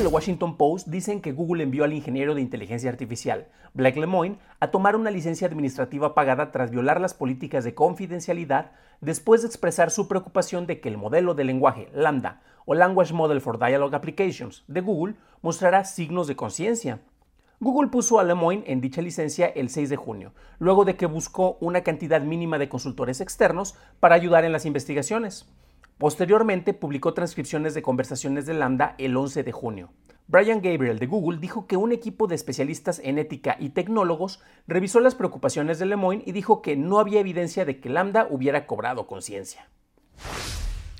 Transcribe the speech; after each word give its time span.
Del 0.00 0.08
Washington 0.08 0.56
Post 0.56 0.88
dicen 0.88 1.20
que 1.20 1.32
Google 1.32 1.62
envió 1.62 1.84
al 1.84 1.92
ingeniero 1.92 2.34
de 2.34 2.40
inteligencia 2.40 2.88
artificial, 2.88 3.48
Blake 3.74 4.00
Lemoine, 4.00 4.38
a 4.58 4.70
tomar 4.70 4.96
una 4.96 5.10
licencia 5.10 5.46
administrativa 5.46 6.14
pagada 6.14 6.52
tras 6.52 6.70
violar 6.70 7.02
las 7.02 7.12
políticas 7.12 7.64
de 7.64 7.74
confidencialidad 7.74 8.72
después 9.02 9.42
de 9.42 9.48
expresar 9.48 9.90
su 9.90 10.08
preocupación 10.08 10.66
de 10.66 10.80
que 10.80 10.88
el 10.88 10.96
modelo 10.96 11.34
de 11.34 11.44
lenguaje 11.44 11.90
Lambda 11.92 12.40
o 12.64 12.74
Language 12.74 13.12
Model 13.12 13.42
for 13.42 13.58
Dialogue 13.58 13.94
Applications 13.94 14.64
de 14.68 14.80
Google 14.80 15.16
mostrará 15.42 15.84
signos 15.84 16.26
de 16.28 16.36
conciencia. 16.36 17.00
Google 17.58 17.90
puso 17.90 18.18
a 18.18 18.24
Lemoine 18.24 18.64
en 18.68 18.80
dicha 18.80 19.02
licencia 19.02 19.48
el 19.48 19.68
6 19.68 19.90
de 19.90 19.96
junio, 19.96 20.32
luego 20.58 20.86
de 20.86 20.96
que 20.96 21.04
buscó 21.04 21.58
una 21.60 21.82
cantidad 21.82 22.22
mínima 22.22 22.56
de 22.56 22.70
consultores 22.70 23.20
externos 23.20 23.74
para 24.00 24.14
ayudar 24.14 24.46
en 24.46 24.52
las 24.52 24.64
investigaciones. 24.64 25.46
Posteriormente 26.00 26.72
publicó 26.72 27.12
transcripciones 27.12 27.74
de 27.74 27.82
conversaciones 27.82 28.46
de 28.46 28.54
Lambda 28.54 28.94
el 28.96 29.14
11 29.14 29.42
de 29.42 29.52
junio. 29.52 29.90
Brian 30.28 30.62
Gabriel 30.62 30.98
de 30.98 31.04
Google 31.04 31.40
dijo 31.40 31.66
que 31.66 31.76
un 31.76 31.92
equipo 31.92 32.26
de 32.26 32.36
especialistas 32.36 33.02
en 33.04 33.18
ética 33.18 33.58
y 33.60 33.68
tecnólogos 33.68 34.40
revisó 34.66 35.00
las 35.00 35.14
preocupaciones 35.14 35.78
de 35.78 35.84
Lemoine 35.84 36.22
y 36.24 36.32
dijo 36.32 36.62
que 36.62 36.74
no 36.74 37.00
había 37.00 37.20
evidencia 37.20 37.66
de 37.66 37.80
que 37.80 37.90
Lambda 37.90 38.26
hubiera 38.30 38.66
cobrado 38.66 39.06
conciencia. 39.06 39.68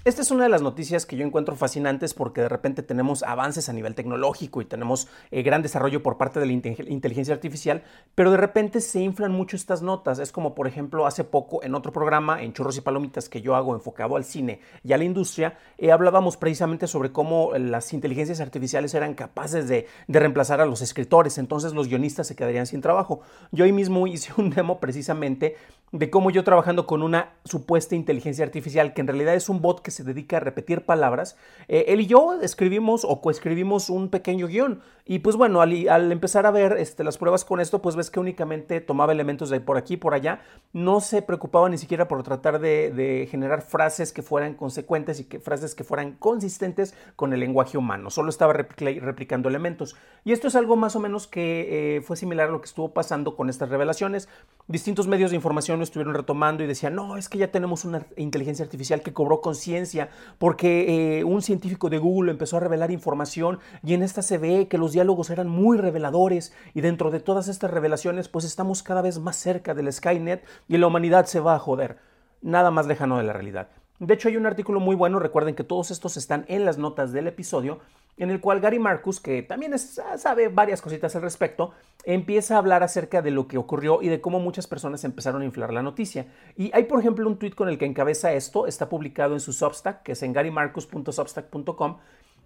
Esta 0.02 0.22
es 0.22 0.30
una 0.30 0.44
de 0.44 0.48
las 0.48 0.62
noticias 0.62 1.04
que 1.04 1.14
yo 1.14 1.26
encuentro 1.26 1.56
fascinantes 1.56 2.14
porque 2.14 2.40
de 2.40 2.48
repente 2.48 2.82
tenemos 2.82 3.22
avances 3.22 3.68
a 3.68 3.74
nivel 3.74 3.94
tecnológico 3.94 4.62
y 4.62 4.64
tenemos 4.64 5.08
eh, 5.30 5.42
gran 5.42 5.60
desarrollo 5.60 6.02
por 6.02 6.16
parte 6.16 6.40
de 6.40 6.46
la 6.46 6.52
inteligencia 6.52 7.34
artificial, 7.34 7.82
pero 8.14 8.30
de 8.30 8.38
repente 8.38 8.80
se 8.80 9.02
inflan 9.02 9.30
mucho 9.30 9.56
estas 9.56 9.82
notas. 9.82 10.18
Es 10.18 10.32
como, 10.32 10.54
por 10.54 10.66
ejemplo, 10.66 11.06
hace 11.06 11.22
poco 11.22 11.62
en 11.62 11.74
otro 11.74 11.92
programa, 11.92 12.42
en 12.42 12.54
Churros 12.54 12.78
y 12.78 12.80
Palomitas, 12.80 13.28
que 13.28 13.42
yo 13.42 13.54
hago 13.54 13.74
enfocado 13.74 14.16
al 14.16 14.24
cine 14.24 14.60
y 14.82 14.94
a 14.94 14.96
la 14.96 15.04
industria, 15.04 15.58
eh, 15.76 15.92
hablábamos 15.92 16.38
precisamente 16.38 16.86
sobre 16.86 17.12
cómo 17.12 17.52
las 17.58 17.92
inteligencias 17.92 18.40
artificiales 18.40 18.94
eran 18.94 19.12
capaces 19.12 19.68
de, 19.68 19.86
reemplazar 20.08 20.62
a 20.62 20.64
los 20.64 20.80
escritores, 20.80 21.36
entonces 21.36 21.74
los 21.74 21.88
guionistas 21.88 22.26
se 22.26 22.34
quedarían 22.36 22.64
sin 22.64 22.80
trabajo. 22.80 23.20
Yo 23.52 23.66
hoy 23.66 23.72
mismo 23.72 24.06
hice 24.06 24.32
un 24.38 24.48
demo 24.48 24.80
precisamente 24.80 25.56
de 25.92 26.08
cómo 26.08 26.30
yo 26.30 26.42
trabajando 26.44 26.86
con 26.86 27.02
una 27.02 27.34
supuesta 27.44 27.96
inteligencia 27.96 28.44
artificial, 28.44 28.94
que 28.94 29.00
en 29.02 29.08
realidad 29.08 29.34
es 29.34 29.48
un 29.48 29.60
bot 29.60 29.82
que 29.82 29.89
se 29.90 30.04
dedica 30.04 30.38
a 30.38 30.40
repetir 30.40 30.84
palabras, 30.84 31.36
eh, 31.68 31.86
él 31.88 32.00
y 32.00 32.06
yo 32.06 32.40
escribimos 32.40 33.04
o 33.04 33.20
coescribimos 33.20 33.90
un 33.90 34.08
pequeño 34.08 34.46
guion. 34.46 34.82
Y 35.04 35.20
pues 35.20 35.34
bueno, 35.34 35.60
al, 35.60 36.12
empezar 36.12 36.46
a 36.46 36.52
ver 36.52 36.76
este, 36.78 37.02
las 37.02 37.18
pruebas 37.18 37.44
con 37.44 37.60
esto, 37.60 37.82
pues 37.82 37.96
ves 37.96 38.10
que 38.10 38.20
únicamente 38.20 38.80
tomaba 38.80 39.12
elementos 39.12 39.50
de 39.50 39.60
por 39.60 39.76
aquí, 39.76 39.96
por 39.96 40.14
allá, 40.14 40.40
no 40.72 41.00
se 41.00 41.20
preocupaba 41.22 41.68
ni 41.68 41.78
siquiera 41.78 42.06
por 42.06 42.22
tratar 42.22 42.60
de, 42.60 43.26
generar 43.28 43.62
frases 43.62 44.12
que 44.12 44.22
fueran 44.22 44.54
consecuentes 44.54 45.18
y 45.18 45.24
que 45.24 45.40
frases 45.40 45.74
que 45.74 45.82
fueran 45.82 46.12
consistentes 46.12 46.94
con 47.16 47.32
el 47.32 47.40
lenguaje 47.40 47.76
humano, 47.76 48.10
solo 48.10 48.30
estaba 48.30 48.52
replicando 48.52 49.48
elementos. 49.48 49.96
Y 50.24 50.32
esto 50.32 50.48
es 50.48 50.54
algo 50.54 50.76
más 50.76 50.94
o 50.94 51.00
menos 51.00 51.26
que 51.26 51.96
eh, 51.96 52.02
fue 52.02 52.16
similar 52.16 52.48
a 52.48 52.52
lo 52.52 52.60
que 52.60 52.66
estuvo 52.66 52.92
pasando 52.92 53.34
con 53.34 53.48
estas 53.48 53.68
revelaciones. 53.68 54.28
Distintos 54.70 55.08
medios 55.08 55.30
de 55.30 55.36
información 55.36 55.78
lo 55.78 55.82
estuvieron 55.82 56.14
retomando 56.14 56.62
y 56.62 56.68
decían, 56.68 56.94
no, 56.94 57.16
es 57.16 57.28
que 57.28 57.38
ya 57.38 57.50
tenemos 57.50 57.84
una 57.84 58.06
inteligencia 58.16 58.64
artificial 58.64 59.02
que 59.02 59.12
cobró 59.12 59.40
conciencia 59.40 60.10
porque 60.38 61.18
eh, 61.18 61.24
un 61.24 61.42
científico 61.42 61.90
de 61.90 61.98
Google 61.98 62.30
empezó 62.30 62.56
a 62.56 62.60
revelar 62.60 62.92
información 62.92 63.58
y 63.82 63.94
en 63.94 64.04
esta 64.04 64.22
se 64.22 64.38
ve 64.38 64.68
que 64.68 64.78
los 64.78 64.92
diálogos 64.92 65.30
eran 65.30 65.48
muy 65.48 65.76
reveladores 65.76 66.52
y 66.72 66.82
dentro 66.82 67.10
de 67.10 67.18
todas 67.18 67.48
estas 67.48 67.72
revelaciones 67.72 68.28
pues 68.28 68.44
estamos 68.44 68.84
cada 68.84 69.02
vez 69.02 69.18
más 69.18 69.34
cerca 69.34 69.74
del 69.74 69.92
Skynet 69.92 70.44
y 70.68 70.76
la 70.76 70.86
humanidad 70.86 71.26
se 71.26 71.40
va 71.40 71.56
a 71.56 71.58
joder. 71.58 71.98
Nada 72.40 72.70
más 72.70 72.86
lejano 72.86 73.18
de 73.18 73.24
la 73.24 73.32
realidad. 73.32 73.70
De 73.98 74.14
hecho, 74.14 74.28
hay 74.28 74.36
un 74.36 74.46
artículo 74.46 74.78
muy 74.78 74.94
bueno, 74.96 75.18
recuerden 75.18 75.56
que 75.56 75.64
todos 75.64 75.90
estos 75.90 76.16
están 76.16 76.46
en 76.48 76.64
las 76.64 76.78
notas 76.78 77.12
del 77.12 77.26
episodio, 77.26 77.80
en 78.20 78.30
el 78.30 78.40
cual 78.40 78.60
Gary 78.60 78.78
Marcus, 78.78 79.18
que 79.18 79.42
también 79.42 79.76
sabe 79.78 80.48
varias 80.48 80.82
cositas 80.82 81.16
al 81.16 81.22
respecto, 81.22 81.72
empieza 82.04 82.54
a 82.54 82.58
hablar 82.58 82.82
acerca 82.82 83.22
de 83.22 83.30
lo 83.30 83.48
que 83.48 83.56
ocurrió 83.56 84.02
y 84.02 84.08
de 84.08 84.20
cómo 84.20 84.40
muchas 84.40 84.66
personas 84.66 85.04
empezaron 85.04 85.40
a 85.42 85.46
inflar 85.46 85.72
la 85.72 85.82
noticia. 85.82 86.26
Y 86.54 86.70
hay, 86.74 86.84
por 86.84 87.00
ejemplo, 87.00 87.26
un 87.26 87.38
tweet 87.38 87.52
con 87.52 87.68
el 87.68 87.78
que 87.78 87.86
encabeza 87.86 88.32
esto, 88.32 88.66
está 88.66 88.90
publicado 88.90 89.32
en 89.32 89.40
su 89.40 89.54
Substack, 89.54 90.02
que 90.02 90.12
es 90.12 90.22
en 90.22 90.34
garymarcus.substack.com, 90.34 91.96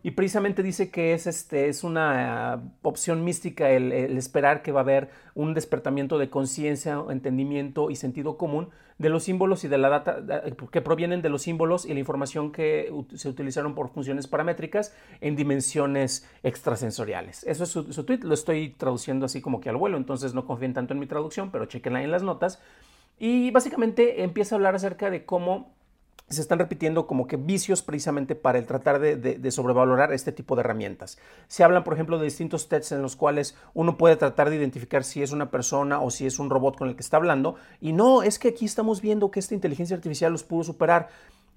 y 0.05 0.11
precisamente 0.11 0.63
dice 0.63 0.91
que 0.91 1.15
es, 1.15 1.27
este, 1.27 1.71
es 1.71 1.83
una 1.83 2.63
opción 2.83 3.25
mística 3.25 3.71
el, 3.71 3.91
esperar 4.19 4.61
que 4.61 4.71
va 4.71 4.81
a 4.81 4.83
haber 4.83 5.09
un 5.35 5.55
despertamiento 5.55 6.19
de 6.19 6.29
conciencia, 6.29 7.03
entendimiento 7.09 7.89
y 7.89 7.97
sentido 7.97 8.37
común 8.37 8.69
de 8.99 9.09
los 9.09 9.25
símbolos 9.25 9.65
y 9.65 9.69
de 9.69 9.79
la 9.79 9.89
data 9.89 10.23
que 10.71 10.83
provienen 10.83 11.23
de 11.23 11.31
los 11.31 11.41
símbolos 11.41 11.87
y 11.87 11.95
la 11.95 12.01
información 12.01 12.53
que 12.53 12.93
se 13.15 13.31
utilizaron 13.31 13.75
por 13.75 13.89
funciones 13.89 14.27
paramétricas 14.27 14.95
en 15.23 15.37
dimensiones 15.37 16.29
extrasensoriales. 16.43 17.43
Eso 17.45 17.65
es 17.65 17.71
su, 17.71 17.91
su 17.91 18.05
tweet, 18.05 18.21
lo 18.25 18.35
estoy 18.35 18.75
traduciendo 18.77 19.25
así 19.25 19.41
como 19.41 19.63
que 19.63 19.71
al 19.71 19.77
vuelo, 19.79 19.97
entonces 19.97 20.35
no 20.35 20.45
confíen 20.45 20.75
tanto 20.75 20.93
en 20.93 21.01
mi 21.01 21.07
traducción, 21.07 21.51
pero 21.51 21.65
chequenla 21.65 22.03
en 22.03 22.11
las 22.11 22.23
notas. 22.23 22.61
Y 23.19 23.51
básicamente 23.53 24.23
empieza 24.23 24.55
a 24.55 24.57
hablar 24.57 24.75
acerca 24.75 25.09
de 25.09 25.25
cómo 25.25 25.74
se 26.35 26.43
están 26.43 26.59
repitiendo 26.59 27.07
como 27.07 27.27
que 27.27 27.37
vicios 27.37 27.83
precisamente 27.83 28.35
para 28.35 28.59
el 28.59 28.67
tratar 28.67 28.99
de, 28.99 29.51
sobrevalorar 29.51 30.13
este 30.13 30.33
tipo 30.33 30.55
de 30.55 30.61
herramientas. 30.61 31.19
Se 31.49 31.65
hablan, 31.65 31.85
por 31.85 31.95
ejemplo, 31.95 32.19
de 32.19 32.25
distintos 32.25 32.69
tests 32.69 32.93
en 32.93 33.03
los 33.03 33.17
cuales 33.17 33.57
uno 33.73 33.97
puede 33.97 34.17
tratar 34.17 34.51
de 34.51 34.57
identificar 34.57 35.05
si 35.05 35.23
es 35.23 35.33
una 35.33 35.51
persona 35.51 36.01
o 36.01 36.11
si 36.11 36.27
es 36.27 36.39
un 36.39 36.51
robot 36.51 36.77
con 36.77 36.89
el 36.89 36.97
que 36.97 37.03
está 37.03 37.17
hablando. 37.17 37.57
Y 37.81 37.93
no, 37.93 38.23
es 38.23 38.39
que 38.39 38.49
aquí 38.49 38.65
estamos 38.65 39.01
viendo 39.01 39.31
que 39.31 39.41
esta 39.41 39.55
inteligencia 39.55 39.97
artificial 39.97 40.33
los 40.33 40.45
pudo 40.45 40.65
superar. 40.65 41.09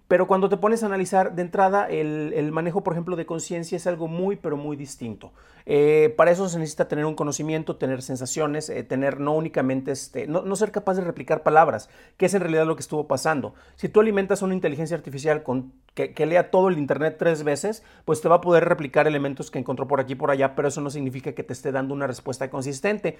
Pero 0.07 0.25
cuando 0.25 0.47
te 0.47 0.56
pones 0.56 0.84
a 0.84 0.85
analizar 0.85 1.35
de 1.35 1.41
entrada, 1.41 1.90
el, 1.90 2.51
manejo, 2.53 2.81
por 2.81 2.94
ejemplo, 2.94 3.18
de 3.18 3.25
conciencia 3.25 3.75
es 3.75 3.88
algo 3.88 4.07
muy, 4.07 4.38
pero 4.38 4.56
muy 4.56 4.78
distinto. 4.78 5.34
Eh, 5.66 6.13
para 6.16 6.31
eso 6.31 6.47
se 6.47 6.59
necesita 6.59 6.88
tener 6.88 7.03
un 7.03 7.16
conocimiento, 7.16 7.75
tener 7.75 8.01
sensaciones, 8.01 8.69
eh, 8.69 8.84
tener 8.84 9.19
no 9.19 9.34
únicamente, 9.34 9.91
este, 9.91 10.25
no, 10.25 10.56
ser 10.56 10.72
capaz 10.72 10.94
de 10.94 11.01
replicar 11.01 11.44
palabras, 11.44 11.90
que 12.16 12.28
es 12.28 12.34
en 12.34 12.40
realidad 12.40 12.66
lo 12.66 12.78
que 12.78 12.81
estuvo 12.81 13.06
pasando. 13.06 13.53
Si 13.75 13.90
tú 13.90 14.00
alimentas 14.00 14.41
una 14.41 14.53
inteligencia 14.53 14.96
artificial 14.96 15.44
con, 15.44 15.73
que, 15.94 16.13
que, 16.13 16.25
lea 16.25 16.51
todo 16.51 16.69
el 16.69 16.78
Internet 16.78 17.17
tres 17.19 17.44
veces, 17.44 17.84
pues 18.06 18.22
te 18.22 18.29
va 18.29 18.35
a 18.35 18.41
poder 18.41 18.63
replicar 18.63 19.07
elementos 19.07 19.51
que 19.51 19.59
encontró 19.59 19.90
por 19.90 20.00
aquí 20.00 20.13
y 20.13 20.16
por 20.16 20.31
allá, 20.31 20.56
pero 20.56 20.69
eso 20.69 20.79
no 20.79 20.90
significa 20.90 21.34
que 21.34 21.44
te 21.44 21.51
esté 21.51 21.73
dando 21.73 21.94
una 21.94 22.07
respuesta 22.07 22.50
consistente. 22.50 23.17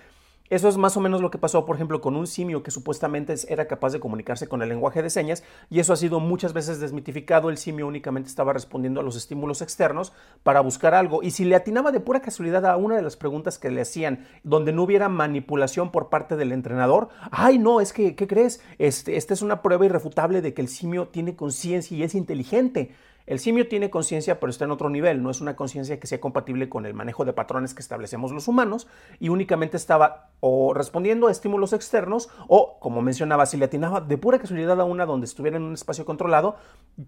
Eso 0.50 0.70
es 0.70 0.78
más 0.78 0.96
o 0.96 1.02
menos 1.02 1.20
lo 1.20 1.30
que 1.30 1.38
pasó, 1.38 1.66
por 1.66 1.76
ejemplo, 1.76 2.00
con 2.00 2.16
un 2.16 2.26
simio 2.26 2.64
que 2.64 2.72
supuestamente 2.72 3.36
era 3.50 3.68
capaz 3.68 3.92
de 3.92 4.00
comunicarse 4.00 4.48
con 4.48 4.62
el 4.62 4.70
lenguaje 4.70 5.02
de 5.04 5.10
señas 5.10 5.44
y 5.70 5.82
eso 5.82 5.92
ha 5.92 5.98
sido 5.98 6.22
muchas 6.22 6.54
veces 6.54 6.80
desmitificado. 6.80 7.50
El 7.50 7.58
simio 7.58 7.86
únicamente 7.86 8.30
estaba 8.30 8.54
respondiendo 8.54 9.02
a 9.02 9.04
los 9.04 9.18
estímulos 9.18 9.62
externos 9.62 10.14
para 10.44 10.62
buscar 10.62 10.94
algo 10.94 11.22
y 11.22 11.32
si 11.32 11.44
le 11.44 11.58
atinaba 11.58 11.92
de 11.92 12.00
pura 12.00 12.22
casualidad 12.22 12.66
a 12.66 12.78
una 12.78 12.96
de 12.96 13.02
las 13.02 13.18
preguntas 13.18 13.60
que 13.60 13.72
le 13.72 13.82
hacían 13.82 14.26
donde 14.44 14.72
no 14.72 14.84
hubiera 14.84 15.10
manipulación 15.10 15.92
por 15.92 16.08
parte 16.08 16.38
del 16.38 16.54
entrenador, 16.54 17.10
ay 17.30 17.60
no, 17.60 17.82
es 17.82 17.92
que, 17.92 18.16
¿qué 18.16 18.26
crees? 18.26 18.62
Este, 18.78 19.18
esta 19.18 19.34
es 19.34 19.42
una 19.42 19.62
prueba 19.62 19.86
irrefutable 19.86 20.42
de 20.42 20.54
que 20.54 20.62
el 20.62 20.70
simio 20.70 21.10
tiene 21.10 21.36
conciencia 21.36 21.98
y 21.98 22.04
es 22.04 22.16
inteligente. 22.16 22.96
El 23.28 23.40
simio 23.40 23.68
tiene 23.68 23.90
conciencia, 23.90 24.40
pero 24.40 24.50
está 24.50 24.64
en 24.64 24.72
otro 24.72 24.90
nivel, 24.90 25.22
no 25.22 25.30
es 25.30 25.42
una 25.42 25.58
conciencia 25.58 26.00
que 26.00 26.08
sea 26.08 26.22
compatible 26.22 26.70
con 26.70 26.86
el 26.86 26.94
manejo 26.94 27.26
de 27.26 27.34
patrones 27.34 27.74
que 27.74 27.82
establecemos 27.82 28.32
los 28.32 28.48
humanos 28.48 28.88
y 29.20 29.28
únicamente 29.28 29.76
estaba 29.76 30.30
o 30.40 30.74
respondiendo 30.74 31.28
a 31.28 31.32
estímulos 31.32 31.74
externos 31.74 32.30
o, 32.48 32.80
como 32.80 33.02
mencionaba, 33.02 33.46
si 33.46 33.58
le 33.58 33.66
atinaba 33.66 34.00
de 34.00 34.18
pura 34.18 34.40
casualidad 34.40 34.80
a 34.80 34.86
una 34.86 35.06
donde 35.06 35.26
estuviera 35.26 35.58
en 35.58 35.64
un 35.64 35.74
espacio 35.74 36.06
controlado, 36.06 36.56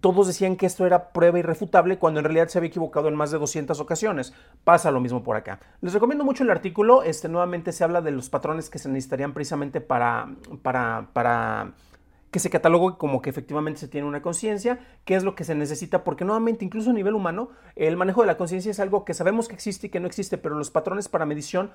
todos 0.02 0.26
decían 0.26 0.56
que 0.56 0.66
esto 0.66 0.84
era 0.84 1.10
prueba 1.12 1.38
irrefutable 1.38 1.98
cuando 1.98 2.20
en 2.20 2.24
realidad 2.24 2.48
se 2.48 2.58
había 2.58 2.68
equivocado 2.68 3.08
en 3.08 3.14
más 3.14 3.30
de 3.30 3.38
200 3.38 3.80
ocasiones. 3.80 4.34
Pasa 4.62 4.90
lo 4.90 5.00
mismo 5.00 5.22
por 5.22 5.36
acá. 5.36 5.58
Les 5.80 5.94
recomiendo 5.94 6.24
mucho 6.24 6.44
el 6.44 6.50
artículo, 6.50 7.02
este 7.02 7.30
nuevamente 7.30 7.72
se 7.72 7.82
habla 7.82 8.02
de 8.02 8.10
los 8.10 8.28
patrones 8.28 8.68
que 8.68 8.78
se 8.78 8.90
necesitarían 8.90 9.32
precisamente 9.32 9.80
para, 9.80 10.28
para, 10.62 11.08
para 11.14 11.72
que 12.30 12.38
se 12.38 12.50
catalogue 12.50 12.96
como 12.96 13.22
que 13.22 13.30
efectivamente 13.30 13.80
se 13.80 13.88
tiene 13.88 14.06
una 14.06 14.22
conciencia, 14.22 14.78
qué 15.04 15.14
es 15.16 15.24
lo 15.24 15.34
que 15.34 15.44
se 15.44 15.54
necesita, 15.54 16.04
porque 16.04 16.24
nuevamente, 16.24 16.64
incluso 16.64 16.90
a 16.90 16.92
nivel 16.92 17.14
humano, 17.14 17.50
el 17.76 17.96
manejo 17.96 18.20
de 18.20 18.28
la 18.28 18.36
conciencia 18.36 18.70
es 18.70 18.80
algo 18.80 19.04
que 19.04 19.14
sabemos 19.14 19.48
que 19.48 19.54
existe 19.54 19.88
y 19.88 19.90
que 19.90 20.00
no 20.00 20.06
existe, 20.06 20.38
pero 20.38 20.54
los 20.54 20.70
patrones 20.70 21.08
para 21.08 21.26
medición 21.26 21.72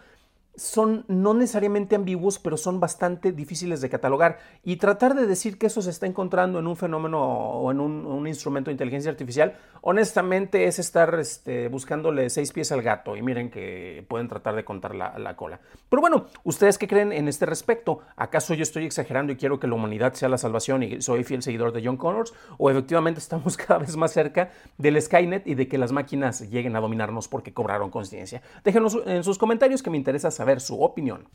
son 0.57 1.06
no 1.07 1.34
necesariamente 1.34 1.96
ambiguos, 1.96 2.40
pero 2.40 2.57
son 2.57 2.80
bastante 2.80 3.31
difíciles 3.31 3.81
de 3.81 3.90
catalogar. 3.90 4.40
Y 4.63 4.78
tratar 4.78 5.16
de 5.16 5.28
decir 5.28 5.57
que 5.57 5.68
eso 5.68 5.81
se 5.81 5.90
está 5.90 6.06
encontrando 6.06 6.60
en 6.60 6.68
un 6.68 6.75
fenómeno 6.75 7.22
o 7.22 7.72
en 7.72 7.80
un, 7.80 8.25
instrumento 8.25 8.69
de 8.69 8.74
inteligencia 8.74 9.12
artificial, 9.12 9.56
honestamente 9.81 10.66
es 10.66 10.80
estar 10.80 11.13
este, 11.19 11.68
buscándole 11.68 12.30
seis 12.31 12.52
pies 12.52 12.72
al 12.72 12.81
gato 12.81 13.16
y 13.16 13.22
miren 13.22 13.52
que 13.52 14.04
pueden 14.07 14.28
tratar 14.28 14.56
de 14.56 14.66
contar 14.66 14.96
la, 14.96 15.19
la, 15.19 15.36
cola. 15.36 15.60
Pero 15.90 16.02
bueno, 16.02 16.25
¿ustedes 16.44 16.80
qué 16.80 16.88
creen 16.88 17.12
en 17.12 17.28
este 17.28 17.46
respecto? 17.46 18.00
¿Acaso 18.16 18.56
yo 18.56 18.63
estoy 18.63 18.86
exagerando 18.86 19.31
y 19.31 19.36
quiero 19.36 19.60
que 19.60 19.68
la 19.68 19.75
humanidad 19.75 20.13
sea 20.13 20.28
la 20.28 20.40
salvación 20.40 20.81
y 20.81 21.02
soy 21.02 21.24
fiel 21.24 21.44
seguidor 21.44 21.72
de 21.72 21.86
John 21.86 21.98
Connors? 21.98 22.34
¿O 22.57 22.72
efectivamente 22.72 23.19
estamos 23.19 23.57
cada 23.57 23.80
vez 23.80 23.96
más 23.96 24.12
cerca 24.12 24.50
del 24.78 25.00
Skynet 25.00 25.46
y 25.46 25.54
de 25.54 25.68
que 25.68 25.78
las 25.78 25.92
máquinas 25.92 26.50
lleguen 26.50 26.75
a 26.75 26.80
dominarnos 26.80 27.28
porque 27.28 27.54
cobraron 27.54 27.92
conciencia? 27.92 28.42
Déjenos 28.63 28.98
en 29.06 29.24
sus 29.24 29.38
comentarios 29.38 29.84
que 29.84 29.92
me 29.92 29.98
interesa 29.98 30.31
saber 30.31 30.44
ver 30.45 30.62
su 30.62 30.81
opinión. 30.81 31.27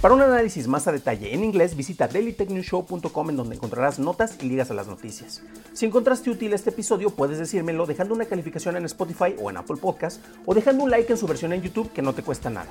Para 0.00 0.14
un 0.14 0.20
análisis 0.20 0.68
más 0.68 0.86
a 0.86 0.92
detalle 0.92 1.34
en 1.34 1.42
inglés, 1.42 1.74
visita 1.74 2.06
dailytechnewshow.com 2.06 3.30
en 3.30 3.36
donde 3.36 3.56
encontrarás 3.56 3.98
notas 3.98 4.36
y 4.40 4.48
ligas 4.48 4.70
a 4.70 4.74
las 4.74 4.86
noticias. 4.86 5.42
Si 5.72 5.86
encontraste 5.86 6.30
útil 6.30 6.52
este 6.52 6.70
episodio, 6.70 7.10
puedes 7.10 7.38
decírmelo 7.38 7.86
dejando 7.86 8.14
una 8.14 8.26
calificación 8.26 8.76
en 8.76 8.84
Spotify 8.84 9.34
o 9.40 9.50
en 9.50 9.56
Apple 9.56 9.78
Podcast 9.78 10.22
o 10.44 10.54
dejando 10.54 10.84
un 10.84 10.90
like 10.90 11.10
en 11.10 11.18
su 11.18 11.26
versión 11.26 11.54
en 11.54 11.62
YouTube 11.62 11.90
que 11.92 12.02
no 12.02 12.12
te 12.12 12.22
cuesta 12.22 12.50
nada. 12.50 12.70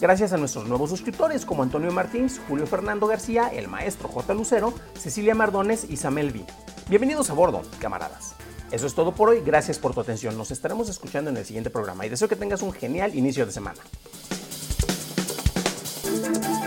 Gracias 0.00 0.34
a 0.34 0.36
nuestros 0.36 0.68
nuevos 0.68 0.90
suscriptores 0.90 1.46
como 1.46 1.62
Antonio 1.62 1.90
Martins, 1.90 2.40
Julio 2.46 2.66
Fernando 2.66 3.06
García, 3.06 3.48
el 3.48 3.68
maestro 3.68 4.08
J. 4.08 4.34
Lucero, 4.34 4.74
Cecilia 4.98 5.34
Mardones 5.34 5.86
y 5.88 5.96
Samuel 5.96 6.30
V. 6.30 6.44
Bienvenidos 6.90 7.30
a 7.30 7.32
bordo, 7.32 7.62
camaradas. 7.80 8.34
Eso 8.70 8.86
es 8.86 8.94
todo 8.94 9.14
por 9.14 9.30
hoy, 9.30 9.40
gracias 9.40 9.78
por 9.78 9.94
tu 9.94 10.00
atención, 10.00 10.36
nos 10.36 10.50
estaremos 10.50 10.90
escuchando 10.90 11.30
en 11.30 11.38
el 11.38 11.46
siguiente 11.46 11.70
programa 11.70 12.04
y 12.04 12.10
deseo 12.10 12.28
que 12.28 12.36
tengas 12.36 12.62
un 12.62 12.72
genial 12.72 13.14
inicio 13.14 13.46
de 13.46 13.52
semana. 13.52 13.80
Thank 16.22 16.60
you. 16.60 16.65